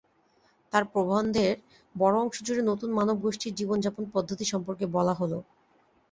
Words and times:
তাঁর 0.73 0.83
প্রবন্ধের 0.93 1.53
বড় 1.95 2.15
অংশ 2.21 2.37
জুড়ে 2.43 2.63
নতুন 2.63 2.89
মানবগোষ্ঠীর 2.91 3.57
জীবনযাপন 3.59 4.03
পদ্ধতি 4.13 4.45
সম্পর্কে 4.53 4.85
বলা 4.95 5.13
হল। 5.13 5.33